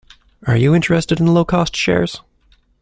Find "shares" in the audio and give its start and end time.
1.75-2.21